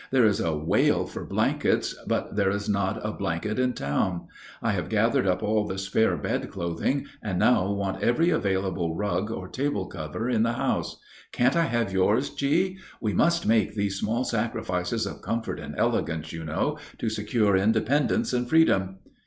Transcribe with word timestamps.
There 0.09 0.25
is 0.25 0.39
a 0.39 0.57
wail 0.57 1.05
for 1.05 1.23
blankets, 1.23 1.95
but 2.07 2.35
there 2.35 2.49
is 2.49 2.67
not 2.67 2.99
a 3.03 3.11
blanket 3.11 3.59
in 3.59 3.73
town. 3.73 4.25
I 4.59 4.71
have 4.71 4.89
gathered 4.89 5.27
up 5.27 5.43
all 5.43 5.67
the 5.67 5.77
spare 5.77 6.17
bed 6.17 6.49
clothing, 6.49 7.05
and 7.21 7.37
now 7.37 7.71
want 7.71 8.01
every 8.01 8.31
available 8.31 8.95
rug 8.95 9.29
or 9.29 9.47
table 9.47 9.85
cover 9.85 10.27
in 10.27 10.41
the 10.41 10.53
house. 10.53 10.99
Can't 11.31 11.55
I 11.55 11.65
have 11.65 11.93
yours, 11.93 12.31
G.? 12.31 12.79
We 12.99 13.13
must 13.13 13.45
make 13.45 13.75
these 13.75 13.99
small 13.99 14.23
sacrifices 14.23 15.05
of 15.05 15.21
comfort 15.21 15.59
and 15.59 15.75
elegance, 15.77 16.33
you 16.33 16.45
know, 16.45 16.79
to 16.97 17.07
secure 17.07 17.55
independence 17.55 18.33
and 18.33 18.49
freedom." 18.49 18.97